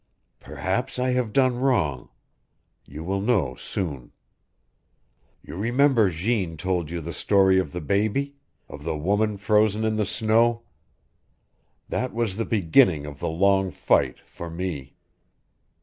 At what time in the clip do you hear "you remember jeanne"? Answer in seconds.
5.43-6.57